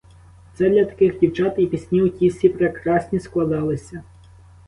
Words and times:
Оце 0.53 0.69
для 0.69 0.85
таких 0.85 1.19
дівчат 1.19 1.53
і 1.57 1.65
пісні 1.65 2.01
оті 2.01 2.27
всі 2.29 2.49
прекрасні 2.49 3.19
складалися. 3.19 4.03